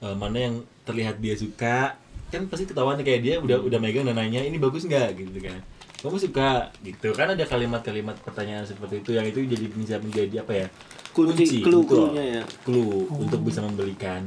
eh, 0.00 0.14
mana 0.14 0.38
yang 0.38 0.54
terlihat 0.82 1.18
dia 1.18 1.34
suka. 1.34 1.98
Kan 2.32 2.48
pasti 2.48 2.64
ketahuan 2.64 2.96
kayak 2.96 3.20
dia 3.20 3.34
udah 3.36 3.60
udah 3.60 3.76
megang 3.76 4.08
dan 4.08 4.16
nanya 4.16 4.40
ini 4.40 4.56
bagus 4.56 4.88
nggak 4.88 5.20
gitu 5.20 5.38
kan. 5.42 5.60
Kamu 6.02 6.18
suka 6.18 6.72
gitu 6.82 7.14
kan 7.14 7.30
ada 7.30 7.44
kalimat-kalimat 7.46 8.18
pertanyaan 8.26 8.66
seperti 8.66 9.04
itu 9.04 9.14
yang 9.14 9.22
itu 9.22 9.38
jadi 9.46 9.66
bisa 9.70 9.94
menjadi 10.02 10.42
apa 10.42 10.52
ya? 10.54 10.66
Kunci, 11.12 11.62
clue- 11.62 11.86
clue-nya 11.86 12.24
ya. 12.40 12.42
Clue 12.64 13.06
untuk 13.12 13.44
bisa 13.44 13.60
membelikan 13.62 14.24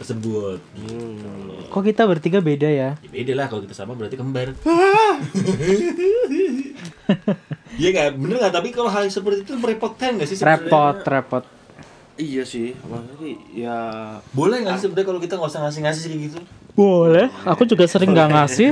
tersebut. 0.00 0.56
Hmm. 0.80 1.68
Kok 1.68 1.84
kita 1.84 2.08
bertiga 2.08 2.40
beda 2.40 2.72
ya? 2.72 2.96
Ya 2.96 3.10
beda 3.12 3.32
lah 3.36 3.46
kalau 3.52 3.60
kita 3.60 3.76
sama 3.76 3.92
berarti 3.92 4.16
kembar. 4.16 4.56
Iya 7.80 7.88
nggak 7.90 8.08
bener 8.14 8.36
nggak 8.38 8.52
tapi 8.52 8.68
kalau 8.70 8.88
hal 8.88 9.08
seperti 9.08 9.40
itu 9.40 9.56
merepotkan 9.56 10.10
nggak 10.14 10.28
sih 10.28 10.36
sebenarnya? 10.36 10.68
Repot, 10.68 10.96
repot. 11.02 11.44
iya 12.14 12.44
sih 12.44 12.76
maksudnya 12.78 13.32
ya 13.50 13.76
Boleh 14.30 14.60
nggak 14.60 14.76
sih 14.76 14.84
sebenarnya 14.84 15.08
kalau 15.08 15.16
kita 15.18 15.34
nggak 15.34 15.48
usah 15.48 15.60
ngasih-ngasih 15.64 16.04
kayak 16.06 16.22
gitu? 16.22 16.38
Boleh, 16.70 17.26
aku 17.42 17.64
juga 17.64 17.82
sering 17.84 18.12
nggak 18.12 18.30
ngasih. 18.30 18.70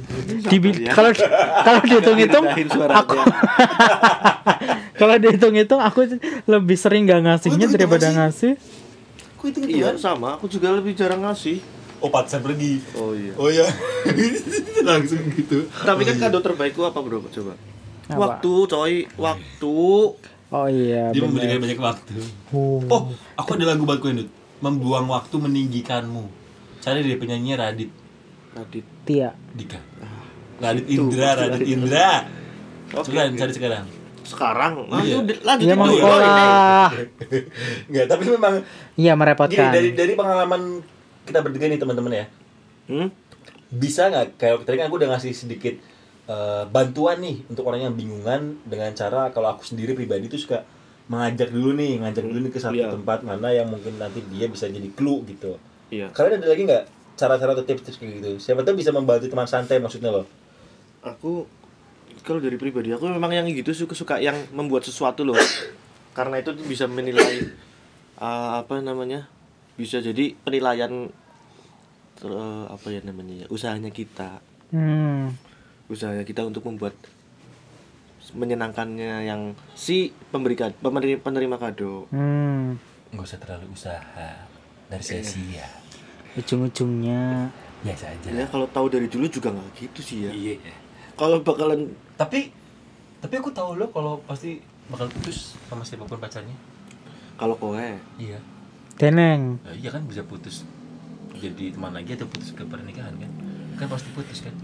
Dia? 0.52 0.92
kalau 0.92 1.10
kalau 1.58 1.80
dihitung-hitung, 1.82 2.44
aku 2.88 3.16
kalau 5.00 5.14
dihitung-hitung 5.16 5.80
aku 5.80 6.00
lebih 6.44 6.76
sering 6.76 7.02
nggak 7.02 7.20
ngasihnya 7.24 7.66
Oh, 7.66 7.72
daripada 7.72 8.08
ngasih? 8.10 8.52
ngasih. 8.54 9.32
Kok 9.34 9.46
itu 9.48 9.58
iya 9.72 9.96
sama 9.96 10.36
aku 10.36 10.46
juga 10.46 10.70
lebih 10.70 10.92
jarang 10.92 11.18
ngasih 11.20 11.58
Oh 11.98 12.10
pantesan 12.10 12.42
pergi. 12.42 12.78
oh 12.94 13.10
iya 13.10 13.32
Oh 13.34 13.48
iya. 13.48 13.66
Langsung 14.84 15.18
gitu. 15.30 15.66
tapi 15.72 16.02
kan 16.02 16.20
kado 16.20 16.38
terbaikku 16.38 16.82
apa 16.82 16.98
bro 16.98 17.22
coba 17.24 17.54
Apa? 18.12 18.22
waktu 18.38 18.52
coy 18.66 18.92
waktu 19.16 19.76
Oh 20.52 20.68
iya. 20.68 21.08
Dia 21.10 21.24
bener. 21.24 21.32
memberikan 21.32 21.58
banyak 21.58 21.80
waktu. 21.80 22.12
Oh. 22.52 22.84
Oh, 22.86 23.02
aku 23.34 23.56
ada 23.56 23.72
lagu 23.72 23.88
buatku 23.88 24.04
Indut. 24.06 24.28
Membuang 24.60 25.08
waktu 25.08 25.32
meninggikanmu. 25.34 26.28
Cari 26.78 27.00
dari 27.00 27.16
penyanyinya 27.16 27.56
Radit 27.62 27.88
Radit 28.52 28.84
Tia. 29.02 29.32
Dika. 29.50 29.80
Radit 30.60 30.84
Itu, 30.84 31.08
Indra, 31.08 31.24
maksud 31.26 31.40
Radit 31.40 31.52
Radit 31.56 31.68
Indra. 31.68 32.08
Oke, 32.92 33.08
oke. 33.10 33.32
cari 33.34 33.52
sekarang. 33.52 33.86
sekarang 34.22 34.72
Iya. 35.02 35.18
lanjut 35.42 35.66
dulu 35.66 35.88
ini. 35.88 35.98
sekolah. 35.98 36.88
Enggak, 37.88 38.06
tapi 38.06 38.24
memang 38.28 38.54
Iya 38.94 39.12
gini, 39.12 39.18
merepotkan. 39.18 39.70
dari 39.72 39.90
dari 39.92 40.12
pengalaman 40.12 40.62
kita 41.24 41.38
bertiga 41.40 41.66
nih 41.66 41.80
teman-teman 41.80 42.12
ya. 42.12 42.26
hmm? 42.86 43.08
bisa 43.72 44.06
nggak 44.06 44.36
kayak 44.36 44.62
tadi 44.62 44.76
kan 44.76 44.86
aku 44.86 45.00
udah 45.00 45.08
ngasih 45.10 45.32
sedikit 45.32 45.80
eh, 46.24 46.64
bantuan 46.66 47.18
nih 47.18 47.42
untuk 47.46 47.66
orang 47.66 47.86
yang 47.86 47.94
bingungan 47.94 48.62
dengan 48.62 48.90
cara 48.92 49.30
kalau 49.30 49.50
aku 49.50 49.62
sendiri 49.64 49.92
pribadi 49.92 50.26
tuh 50.26 50.38
suka 50.38 50.62
mengajak 51.10 51.50
dulu 51.50 51.74
nih 51.74 51.98
ngajak 51.98 52.24
dulu 52.24 52.38
nih 52.40 52.52
ke 52.52 52.58
satu 52.58 52.78
Iya. 52.78 52.94
tempat 52.94 53.20
mana 53.22 53.50
yang 53.50 53.66
mungkin 53.66 53.98
nanti 53.98 54.22
dia 54.30 54.46
bisa 54.46 54.70
jadi 54.70 54.86
clue 54.94 55.26
gitu. 55.26 55.58
Iya. 55.90 56.08
Kalian 56.14 56.40
ada 56.40 56.48
lagi 56.48 56.62
nggak 56.62 56.84
cara-cara 57.12 57.52
atau 57.52 57.66
tips-tips 57.66 57.98
kayak 57.98 58.12
gitu? 58.22 58.30
Siapa 58.38 58.62
tahu 58.62 58.78
bisa 58.78 58.94
membantu 58.94 59.26
teman 59.26 59.44
santai 59.44 59.76
maksudnya 59.76 60.08
loh. 60.08 60.24
Aku 61.02 61.44
kalau 62.22 62.38
dari 62.38 62.54
pribadi 62.54 62.94
aku 62.94 63.10
memang 63.10 63.34
yang 63.34 63.44
gitu 63.50 63.74
suka 63.74 63.92
suka 63.92 64.14
yang 64.22 64.38
membuat 64.54 64.86
sesuatu 64.86 65.26
loh. 65.26 65.36
Karena 66.16 66.38
itu 66.38 66.54
bisa 66.62 66.86
menilai 66.86 67.50
uh, 68.16 68.62
apa 68.62 68.78
namanya 68.78 69.26
bisa 69.74 69.98
jadi 69.98 70.36
penilaian 70.38 71.10
ter- 72.14 72.68
apa 72.70 72.86
ya 72.88 73.00
namanya 73.02 73.44
ya 73.44 73.46
usahanya 73.50 73.90
kita. 73.90 74.38
Hmm. 74.70 75.34
Usahanya 75.92 76.24
kita 76.24 76.40
untuk 76.42 76.64
membuat 76.64 76.96
menyenangkannya 78.32 79.28
yang 79.28 79.52
si 79.76 80.08
pemberi 80.32 80.56
penerima, 80.56 81.20
penerima 81.20 81.56
kado. 81.60 82.08
Hmm. 82.08 82.80
nggak 83.12 83.28
usah 83.28 83.38
terlalu 83.44 83.68
usaha. 83.68 84.30
Dari 84.88 85.04
sia-sia 85.04 85.68
Ujung-ujungnya. 86.32 87.52
Biasa 87.84 88.08
aja. 88.08 88.28
Ya 88.32 88.48
kalau 88.48 88.64
tahu 88.72 88.88
dari 88.88 89.08
dulu 89.12 89.28
juga 89.28 89.52
nggak 89.52 89.68
gitu 89.76 90.00
sih 90.00 90.18
ya. 90.24 90.32
Iya. 90.32 90.72
Kalau 91.12 91.44
bakalan 91.44 91.92
tapi 92.16 92.48
tapi 93.20 93.34
aku 93.36 93.52
tahu 93.52 93.76
loh 93.76 93.92
kalau 93.92 94.16
pasti 94.24 94.64
bakal 94.88 95.12
putus 95.12 95.60
sama 95.68 95.84
siapa 95.84 96.08
pun 96.08 96.16
pacarnya. 96.16 96.56
Kalau 97.36 97.52
kowe? 97.60 97.88
Iya. 98.16 98.40
Teneng. 98.96 99.60
Nah, 99.60 99.76
iya 99.76 99.92
kan 99.92 100.08
bisa 100.08 100.24
putus 100.24 100.64
jadi 101.36 101.74
teman 101.74 101.92
lagi 101.92 102.14
atau 102.14 102.28
putus 102.30 102.54
ke 102.54 102.62
pernikahan 102.62 103.18
kan 103.18 103.30
kan 103.82 103.88
pasti 103.90 104.08
putus 104.14 104.38
kan 104.46 104.54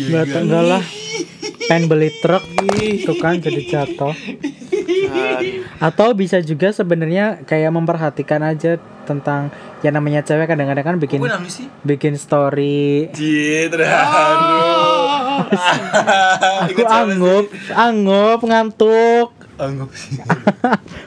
Enggak 0.00 0.44
enggak 0.44 0.64
lah. 0.64 0.84
Pengen 1.68 1.84
beli 1.88 2.08
truk 2.24 2.44
itu 2.80 3.12
kan 3.20 3.36
jadi 3.40 3.60
jatuh. 3.64 4.16
Atau 5.80 6.16
bisa 6.16 6.40
juga 6.40 6.72
sebenarnya 6.72 7.44
kayak 7.44 7.72
memperhatikan 7.72 8.40
aja 8.44 8.80
tentang 9.04 9.48
yang 9.80 9.96
namanya 9.96 10.20
cewek 10.20 10.48
kadang-kadang 10.48 10.84
kan 10.84 10.96
bikin 11.00 11.20
bikin 11.84 12.14
story. 12.20 13.08
Cie, 13.12 13.68
terharu 13.72 14.64
Aku 16.68 16.82
anggap, 16.84 17.44
anggap 17.72 18.38
ngantuk. 18.44 19.28
Anggap 19.58 19.90
sih 19.96 20.16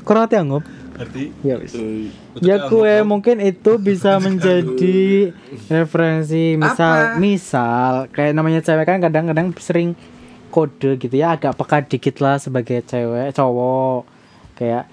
Kurang 0.05 0.29
hati 0.29 0.37
anggap. 0.37 0.80
Arti 0.99 1.31
Ya 1.41 1.55
wis. 1.57 1.73
Ya 2.39 2.67
kue 2.67 3.03
mungkin 3.07 3.39
itu 3.39 3.77
bisa 3.79 4.19
menjadi 4.19 5.31
referensi 5.71 6.55
misal 6.59 7.19
misal 7.19 8.11
kayak 8.11 8.35
namanya 8.35 8.59
cewek 8.63 8.85
kan 8.87 8.99
kadang-kadang 8.99 9.55
sering 9.59 9.95
kode 10.51 10.99
gitu 10.99 11.15
ya 11.15 11.39
agak 11.39 11.55
peka 11.55 11.87
dikit 11.87 12.15
lah 12.19 12.37
sebagai 12.37 12.83
cewek 12.83 13.31
cowok. 13.35 14.07
Kayak 14.59 14.91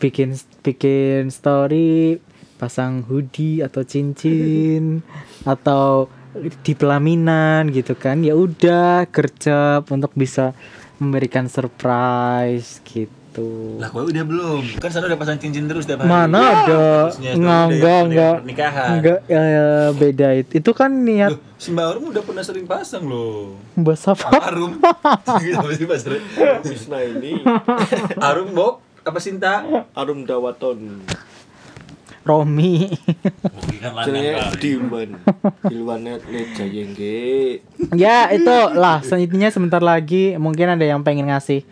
bikin 0.00 0.36
bikin 0.64 1.28
story 1.32 2.20
pasang 2.60 3.04
hoodie 3.08 3.64
atau 3.64 3.80
cincin 3.84 5.00
atau 5.48 6.12
di 6.62 6.72
pelaminan 6.76 7.72
gitu 7.72 7.96
kan. 7.96 8.20
Ya 8.22 8.36
udah 8.36 9.08
gercep 9.08 9.88
untuk 9.88 10.12
bisa 10.14 10.52
memberikan 11.00 11.48
surprise 11.48 12.84
gitu 12.84 13.19
gitu 13.40 13.80
Lah 13.80 13.88
gue 13.88 14.02
udah 14.06 14.24
belum. 14.24 14.62
Kan 14.76 14.88
sana 14.88 15.08
udah 15.08 15.16
pasang 15.16 15.38
cincin 15.38 15.64
terus 15.64 15.84
tiap 15.84 16.00
hari. 16.00 16.10
mana 16.10 16.40
ada 16.60 16.82
Harusnya 17.06 17.30
itu 17.30 17.40
nggak 17.40 17.62
enggak 17.64 17.80
ya, 17.90 18.04
enggak 18.04 18.34
pernikahan. 18.36 18.88
enggak 18.92 19.18
ya, 19.24 19.40
ya, 19.42 19.66
beda 19.90 20.28
itu 20.36 20.52
itu 20.54 20.70
kan 20.70 20.90
niat 20.92 21.30
Loh, 21.32 21.40
si 21.56 21.68
Mbak 21.70 21.86
Arum 21.86 22.04
udah 22.06 22.22
pernah 22.22 22.42
sering 22.42 22.66
pasang 22.66 23.04
loh. 23.04 23.56
bahas 23.74 24.04
apa 24.04 24.28
Arum. 24.46 24.72
Gitu 25.40 25.56
apa 25.58 25.70
sih 25.72 25.86
pasar? 25.86 26.12
Bisna 26.60 26.98
ini 27.00 27.40
Arum 28.28 28.52
Bob 28.52 28.74
apa 29.00 29.18
Sinta? 29.18 29.64
Arum 29.90 30.22
Dawaton 30.22 31.00
Romi 32.20 32.84
kan 33.80 34.04
jenenge 34.04 34.60
Diman 34.60 35.16
Ilwanet 35.66 36.20
Leja 36.28 36.68
Yengge 36.68 37.64
ya 37.96 38.28
itu 38.28 38.56
lah 38.76 39.00
selanjutnya 39.00 39.48
sebentar 39.48 39.80
lagi 39.80 40.36
mungkin 40.36 40.68
ada 40.68 40.84
yang 40.84 41.00
pengen 41.00 41.32
ngasih 41.32 41.64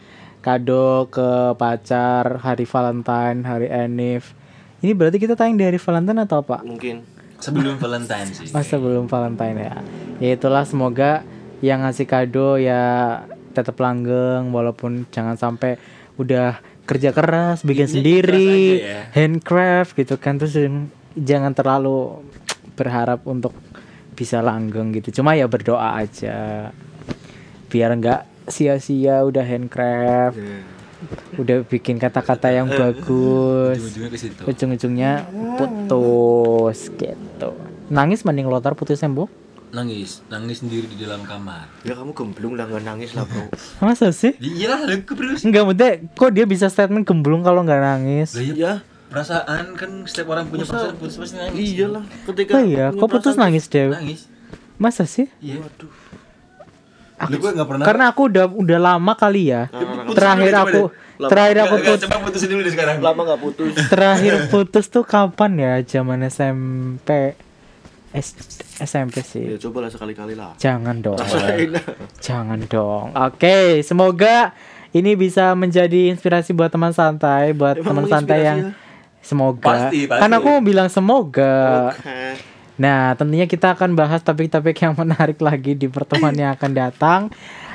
kado 0.48 1.12
ke 1.12 1.52
pacar 1.60 2.40
hari 2.40 2.64
Valentine 2.64 3.44
hari 3.44 3.68
Enif 3.68 4.32
ini 4.80 4.96
berarti 4.96 5.20
kita 5.20 5.36
tayang 5.36 5.60
di 5.60 5.68
hari 5.68 5.76
Valentine 5.76 6.24
atau 6.24 6.40
apa 6.40 6.64
mungkin 6.64 7.04
Sebelum 7.38 7.78
Valentine 7.78 8.28
sih. 8.34 8.50
Oh, 8.50 8.64
sebelum 8.66 9.06
Valentine 9.06 9.58
ya. 9.62 9.74
Ya 10.18 10.30
itulah 10.34 10.66
semoga 10.66 11.22
yang 11.62 11.86
ngasih 11.86 12.06
kado 12.10 12.58
ya 12.58 13.22
tetap 13.54 13.78
langgeng 13.78 14.50
walaupun 14.50 15.06
jangan 15.10 15.38
sampai 15.38 15.78
udah 16.18 16.58
kerja 16.86 17.14
keras 17.14 17.62
bikin 17.62 17.86
Ini 17.86 17.94
sendiri, 17.94 18.50
ikhlas 18.50 18.58
aja 18.58 18.90
ya. 18.90 19.02
handcraft 19.14 19.92
gitu 19.98 20.14
kan 20.18 20.38
terus 20.38 20.54
jangan 21.14 21.54
terlalu 21.54 22.22
berharap 22.74 23.22
untuk 23.26 23.54
bisa 24.18 24.42
langgeng 24.42 24.90
gitu. 24.98 25.22
Cuma 25.22 25.38
ya 25.38 25.46
berdoa 25.46 25.94
aja. 25.94 26.70
Biar 27.70 27.94
nggak 27.94 28.37
sia-sia 28.48 29.22
udah 29.22 29.42
handcraft, 29.42 30.36
udah 31.34 31.62
bikin 31.62 31.96
kata-kata 31.96 32.50
yang 32.50 32.66
bagus. 32.66 33.78
Ujung-ujungnya 33.78 34.08
ke 34.08 34.18
situ. 34.18 34.40
ujung-ujungnya 34.42 35.12
putus 35.56 36.90
gitu. 36.90 37.50
Nangis 37.88 38.20
mending 38.20 38.46
lotar 38.46 38.72
putus 38.72 38.98
sembuh 38.98 39.28
Nangis, 39.68 40.24
nangis 40.26 40.58
sendiri 40.58 40.88
di 40.88 40.96
dalam 40.98 41.20
kamar. 41.22 41.68
ya 41.82 41.92
kamu 41.92 42.12
gemblung 42.12 42.56
lah 42.56 42.64
nggak 42.64 42.82
nangis 42.82 43.12
lah 43.12 43.22
bro 43.22 43.52
masa 43.84 44.08
sih? 44.10 44.32
Iyalah, 44.34 44.80
lah 44.82 44.96
keberus. 44.98 45.44
Enggak 45.44 45.60
mudah 45.62 45.88
kok 46.10 46.32
dia 46.32 46.44
bisa 46.44 46.66
statement 46.66 47.04
gemblung 47.04 47.44
kalau 47.44 47.60
nggak 47.60 47.76
nangis? 47.76 48.32
Lah 48.32 48.40
iya, 48.42 48.54
ya 48.56 48.72
perasaan 49.06 49.72
kan 49.72 49.90
setiap 50.04 50.28
orang 50.30 50.48
punya 50.48 50.64
Masa- 50.64 50.72
perasaan 50.88 50.96
putus 50.96 51.16
pasti 51.16 51.36
nangis. 51.36 51.68
iyalah 51.70 52.00
ketika 52.24 52.50
oh 52.50 52.62
iya. 52.62 52.86
kok 52.90 53.08
putus 53.10 53.36
nangis 53.36 53.64
deh 53.66 53.88
Nangis. 53.88 54.24
masa 54.76 55.04
sih? 55.04 55.28
Iya. 55.38 55.60
waduh 55.60 55.92
Lu 57.20 57.36
gue 57.36 57.50
enggak 57.50 57.66
pernah. 57.66 57.84
karena 57.84 58.04
aku 58.08 58.22
udah 58.24 58.44
udah 58.48 58.78
lama 58.78 59.12
kali 59.12 59.42
ya 59.48 59.66
Putusin 59.66 60.14
terakhir 60.14 60.46
dulu, 60.48 60.60
aku 60.60 60.80
deh. 61.18 61.26
terakhir 61.26 61.56
aku 61.56 61.66
Enggak, 61.68 61.74
enggak, 61.74 61.90
put- 61.90 62.02
coba 62.06 62.16
putusin 62.22 62.48
dulu 62.48 62.60
deh 62.60 62.72
sekarang. 62.72 62.96
lama 63.00 63.20
nggak 63.24 63.40
putus 63.40 63.72
terakhir 63.86 64.34
putus 64.52 64.84
tuh 64.86 65.04
kapan 65.04 65.52
ya 65.56 65.72
zaman 65.84 66.18
SMP 66.24 67.08
S- 68.08 68.38
SMP 68.78 69.16
ya 69.16 69.24
sih 69.24 69.44
coba 69.60 69.78
lah 69.80 69.90
sekali-kali 69.90 70.32
lah 70.32 70.54
jangan 70.56 70.96
dong 70.98 71.18
Jangan 72.18 72.60
dong. 72.64 73.12
Oke, 73.12 73.82
semoga 73.82 74.54
ini 74.90 75.12
bisa 75.14 75.52
menjadi 75.52 76.08
inspirasi 76.08 76.50
buat 76.50 76.68
teman 76.68 76.90
santai, 76.90 77.52
buat 77.52 77.76
Emang 77.76 77.84
teman 77.84 78.04
santai 78.08 78.38
yang 78.40 78.58
ya? 78.58 78.70
semoga. 79.20 79.60
Pasti, 79.60 80.06
pasti. 80.06 80.20
Kan 80.22 80.30
aku 80.32 80.46
mau 80.48 80.62
bilang 80.62 80.88
semoga. 80.88 81.92
Oke. 81.92 82.56
Nah, 82.78 83.12
tentunya 83.12 83.44
kita 83.44 83.74
akan 83.74 83.92
bahas 83.92 84.22
topik-topik 84.22 84.78
yang 84.78 84.94
menarik 84.94 85.38
lagi 85.38 85.74
di 85.74 85.86
pertemuan 85.86 86.30
yang 86.32 86.54
akan 86.54 86.70
datang. 86.72 87.20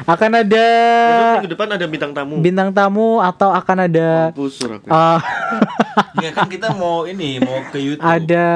Akan 0.03 0.31
ada 0.33 0.65
Besok 1.05 1.35
minggu 1.37 1.51
depan 1.53 1.67
ada 1.69 1.85
bintang 1.85 2.11
tamu 2.11 2.35
bintang 2.39 2.69
tamu 2.71 3.19
atau 3.19 3.51
akan 3.51 3.77
ada 3.83 4.31
Mampus 4.31 4.51
surat 4.57 4.79
gue. 4.79 4.89
uh, 4.89 5.19
Ya 6.17 6.33
kan 6.33 6.49
kita 6.49 6.73
mau 6.73 7.05
ini, 7.05 7.37
mau 7.37 7.61
ke 7.67 7.77
YouTube. 7.77 8.01
ada 8.01 8.47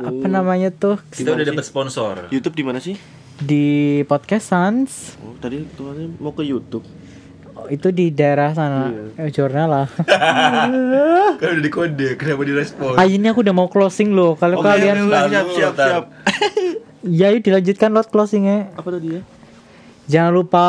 apa 0.00 0.26
namanya 0.26 0.70
tuh 0.70 0.96
Kita 1.10 1.36
udah 1.36 1.44
dapat 1.44 1.62
sponsor. 1.62 2.14
YouTube 2.30 2.54
di 2.54 2.64
mana 2.64 2.78
sih 2.78 2.96
di 3.36 3.66
podcast 4.04 4.48
Sans. 4.48 4.88
oh 5.20 5.36
tadi 5.36 5.68
tuannya 5.70 6.16
mau 6.16 6.32
ke 6.32 6.40
YouTube 6.40 6.80
Oh, 6.80 6.95
itu 7.68 7.88
di 7.88 8.10
daerah 8.10 8.50
sana, 8.50 8.88
eh, 9.14 9.28
jurnal 9.28 9.68
lah. 9.68 9.86
Kan 11.38 11.48
udah 11.52 11.62
dikode, 11.62 12.16
kenapa 12.16 12.42
direspon? 12.42 12.94
Ah 12.94 13.04
ini 13.04 13.26
aku 13.26 13.40
udah 13.40 13.52
mau 13.52 13.66
closing 13.66 14.10
loh. 14.10 14.34
Kalau 14.34 14.58
Oke, 14.58 14.66
kalian 14.66 15.04
oke, 15.04 15.12
Tahan 15.12 15.28
siap 15.28 15.46
siap 15.50 15.72
tahan. 15.74 15.92
siap 15.92 16.04
Ya 17.02 17.30
yuk 17.30 17.40
dilanjutkan 17.40 17.90
lot 17.90 18.08
closingnya 18.08 18.74
apa 18.74 18.88
tadi 18.90 19.14
ya 19.14 19.22
Jangan 20.08 20.32
lupa 20.32 20.68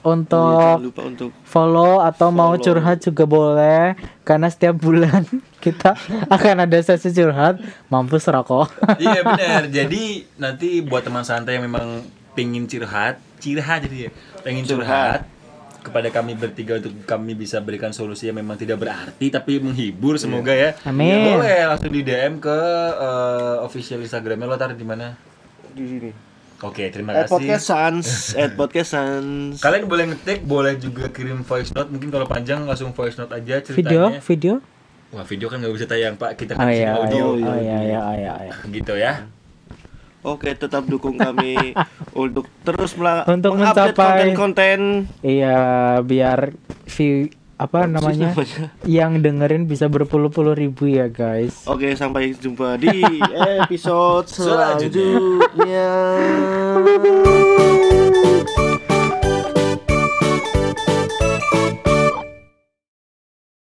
Oh, 0.00 0.12
iya, 0.12 0.16
untuk 0.16 0.48
jangan 0.50 0.80
lupa 0.82 1.02
untuk 1.06 1.30
follow 1.42 1.94
atau 2.00 2.28
mau 2.28 2.52
Follow. 2.52 2.64
curhat 2.66 2.98
juga 3.00 3.24
boleh 3.24 3.92
Karena 4.20 4.48
setiap 4.48 4.76
bulan 4.76 5.24
kita 5.64 5.92
akan 6.26 6.64
ada 6.64 6.80
sesi 6.80 7.08
curhat 7.10 7.60
Mampus 7.86 8.24
rokok 8.26 8.68
iya 8.96 9.20
benar. 9.28 9.68
Jadi 9.68 10.24
nanti 10.36 10.80
buat 10.80 11.00
teman 11.00 11.20
santai 11.20 11.56
yang 11.56 11.64
memang 11.64 12.00
pingin 12.32 12.64
curhat, 12.64 13.20
curhat 13.36 13.84
jadi 13.84 14.08
ya, 14.08 14.10
pengen 14.40 14.64
curhat 14.64 15.28
kepada 15.80 16.08
kami 16.08 16.32
bertiga 16.32 16.76
untuk 16.76 16.92
kami 17.02 17.32
bisa 17.32 17.58
berikan 17.58 17.90
solusi 17.90 18.26
yang 18.26 18.36
memang 18.36 18.54
tidak 18.54 18.76
berarti 18.76 19.28
tapi 19.28 19.58
menghibur 19.58 20.16
semoga 20.16 20.52
ya. 20.52 20.76
Amin. 20.84 21.08
Ya, 21.08 21.18
boleh 21.32 21.56
langsung 21.66 21.90
di 21.90 22.00
DM 22.00 22.36
ke 22.36 22.58
eh, 22.94 23.56
official 23.60 23.98
Instagramnya 23.98 24.44
lo 24.44 24.54
taruh 24.54 24.72
di 24.72 24.84
mana? 24.84 25.16
di 25.70 25.86
sini 25.86 26.10
Oke, 26.60 26.90
terima 26.90 27.14
at 27.14 27.24
podcast 27.24 27.64
kasih. 27.64 27.96
sans 27.96 28.06
at 28.36 28.52
podcast 28.52 28.90
sans 28.92 29.56
Kalian 29.56 29.88
boleh 29.88 30.12
ngetik, 30.12 30.44
boleh 30.44 30.76
juga 30.76 31.08
kirim 31.08 31.40
voice 31.40 31.72
note. 31.72 31.88
Mungkin 31.88 32.10
kalau 32.10 32.28
panjang 32.28 32.68
langsung 32.68 32.92
voice 32.92 33.16
note 33.16 33.32
aja 33.32 33.64
Video, 33.64 34.12
ceritanya. 34.12 34.20
video 34.20 34.54
Wah, 35.10 35.24
video 35.24 35.48
kan 35.48 35.58
nggak 35.58 35.72
bisa 35.72 35.86
tayang, 35.86 36.14
Pak. 36.14 36.36
Kita 36.36 36.54
Oh 36.54 36.60
kan 36.60 36.68
sini 36.68 36.84
iya, 36.84 36.94
audio. 36.94 37.24
oh 37.24 37.34
iya, 37.34 37.54
iya, 37.56 37.78
iya, 37.80 38.00
iya, 38.14 38.32
iya. 38.44 38.54
Gitu 38.68 38.94
ya. 38.94 39.12
Oke, 40.20 40.52
tetap 40.52 40.84
dukung 40.84 41.16
kami 41.16 41.72
untuk 42.14 42.44
terus 42.60 42.92
Untuk 43.26 43.56
mengupdate 43.56 43.92
mencapai- 43.92 43.96
konten-konten 43.96 44.80
Iya, 45.20 45.58
biar 46.00 46.52
view 46.86 47.28
apa 47.56 47.84
namanya 47.84 48.32
yang 48.88 49.20
dengerin 49.20 49.64
bisa 49.64 49.84
berpuluh-puluh 49.84 50.56
ribu 50.56 50.88
ya 50.88 51.08
guys. 51.08 51.64
Oke, 51.64 51.92
sampai 51.92 52.32
jumpa 52.32 52.76
di 52.76 53.04
episode 53.60 54.28
Selanjutnya. 54.28 55.20
selanjutnya. 55.52 55.88